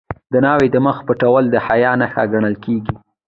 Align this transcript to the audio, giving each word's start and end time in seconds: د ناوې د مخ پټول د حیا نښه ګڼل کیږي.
د 0.31 0.33
ناوې 0.45 0.67
د 0.71 0.77
مخ 0.85 0.97
پټول 1.07 1.43
د 1.49 1.55
حیا 1.65 1.91
نښه 2.01 2.23
ګڼل 2.33 2.55
کیږي. 2.63 2.93